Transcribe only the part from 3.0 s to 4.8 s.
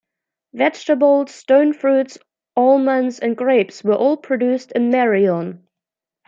and grapes were all produced